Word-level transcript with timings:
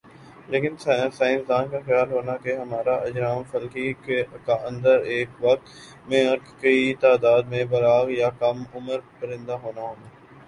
لیکن 0.49 0.75
سائنسدان 0.77 1.67
کا 1.69 1.79
خیال 1.85 2.11
ہونا 2.11 2.35
کہ 2.37 2.55
ہمارہ 2.57 2.95
اجرام 3.01 3.43
فلکی 3.51 3.93
کا 4.45 4.55
اندر 4.63 5.01
ایک 5.15 5.29
وقت 5.41 5.69
میں 6.07 6.25
اور 6.27 6.37
کی 6.61 6.93
تعداد 7.01 7.43
میں 7.49 7.63
بالغ 7.71 8.09
یا 8.11 8.29
کم 8.39 8.63
عمر 8.73 8.99
پرندہ 9.19 9.57
ہونا 9.63 9.81
ہونا 9.81 10.09